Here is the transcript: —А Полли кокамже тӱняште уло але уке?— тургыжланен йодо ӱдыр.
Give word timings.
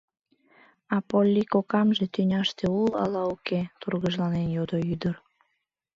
—А 0.95 0.97
Полли 1.09 1.43
кокамже 1.53 2.05
тӱняште 2.13 2.65
уло 2.79 2.93
але 3.03 3.21
уке?— 3.33 3.61
тургыжланен 3.81 4.47
йодо 4.55 4.77
ӱдыр. 4.93 5.15